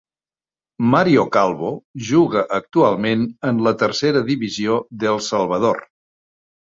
[0.93, 1.67] Mario Calvo
[2.11, 5.83] juga actualment en la tercera divisió d'El Salvador.